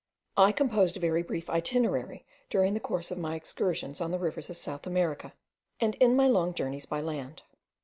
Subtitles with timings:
[0.35, 4.49] I composed a very brief itinerary during the course of my excursions on the rivers
[4.49, 5.31] of South America,
[5.79, 7.43] and in my long journeys by land.